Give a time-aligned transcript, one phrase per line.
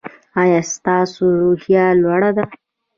[0.41, 2.45] ایا ستاسو روحیه لوړه ده؟